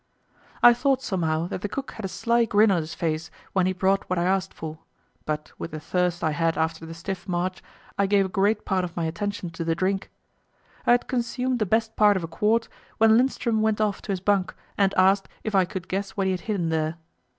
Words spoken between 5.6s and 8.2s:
the thirst I had after the stiff march, I